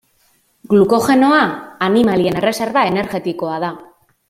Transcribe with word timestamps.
Glukogenoa 0.71 1.41
animalien 1.89 2.41
erreserba 2.41 2.85
energetikoa 2.95 3.61
da. 3.67 3.71